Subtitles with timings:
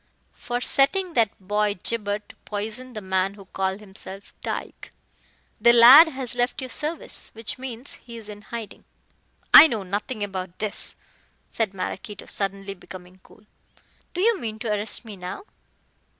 [0.33, 4.89] "For setting that boy Gibber to poison the man who called himself Tyke.
[5.59, 8.83] The lad has left your service which means he is in hiding."
[9.53, 10.95] "I know nothing about this,"
[11.47, 13.45] said Maraquito, suddenly becoming cool.
[14.15, 15.43] "Do you mean to arrest me now?"